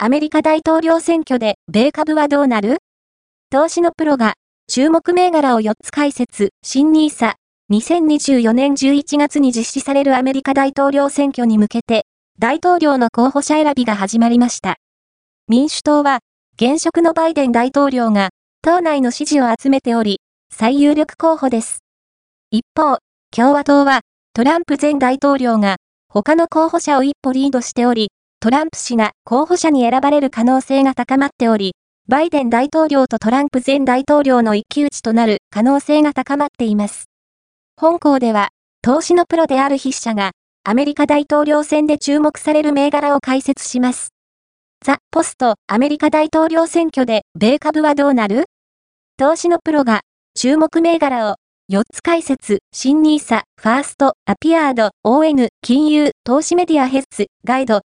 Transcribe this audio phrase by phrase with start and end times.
[0.00, 2.76] アメリカ大統領選挙で米株はどうなる？
[3.50, 4.34] 投資のプロが
[4.68, 7.34] 注目銘柄を4つ解説、新ニーサ
[7.72, 12.04] 2024年11月に実施されるアメリカ大統領選挙に向けて、
[12.38, 14.76] 大統領の候補者選びが始まりました。
[15.48, 16.20] 民主党は、
[16.54, 18.28] 現職のバイデン大統領が、
[18.62, 20.20] 党内の支持を集めており、
[20.54, 21.80] 最有力候補です。
[22.52, 22.98] 一方、
[23.32, 24.02] 共和党は、
[24.32, 25.78] トランプ前大統領が、
[26.08, 31.72] 他の候補者を一歩リードしており、トランプ氏が候補者に選ばれる可能性が高まっており、
[32.06, 37.06] バイデン大統領とトランプ前大統領の一騎打ちとなる可能性が高まっています。
[37.76, 40.30] 本校では、投資のプロである筆者が、
[40.62, 44.10] アメリカ大統領選で注目される銘柄を解説します。
[44.84, 48.44] ザ・ポスト、アメリカ大統領選挙で、米株はどうなる？
[49.16, 50.02] 投資のプロが、
[50.36, 51.34] 注目銘柄を、
[51.70, 57.76] 4つ解説、新ニーサ、ファースト、アピアード、ON、金融、投資メディアヘッズ、ガイド、